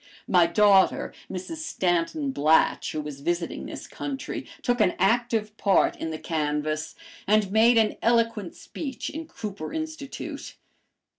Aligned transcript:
My 0.27 0.47
daughter, 0.47 1.13
Mrs. 1.31 1.57
Stanton 1.57 2.31
Blatch, 2.31 2.91
who 2.93 3.01
was 3.01 3.21
visiting 3.21 3.67
this 3.67 3.85
country, 3.85 4.47
took 4.63 4.81
an 4.81 4.95
active 4.97 5.55
part 5.57 5.95
in 5.95 6.09
the 6.09 6.17
canvass, 6.17 6.95
and 7.27 7.51
made 7.51 7.77
an 7.77 7.97
eloquent 8.01 8.55
speech 8.55 9.11
in 9.11 9.27
Cooper 9.27 9.71
Institute. 9.71 10.55